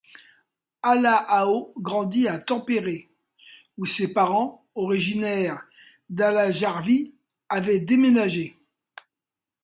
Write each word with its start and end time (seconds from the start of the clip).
Halla-aho 0.81 1.75
grandit 1.77 2.27
à 2.27 2.39
Tampere, 2.39 3.11
où 3.77 3.85
ses 3.85 4.11
parents, 4.13 4.65
originaires 4.73 5.61
d’Alajärvi, 6.09 7.13
avaient 7.49 7.81
déménagé. 7.81 8.57